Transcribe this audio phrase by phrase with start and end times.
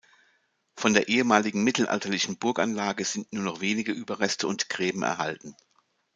[0.75, 5.55] Von der ehemaligen mittelalterlichen Burganlage sind nur noch wenige Überreste und Gräben erhalten.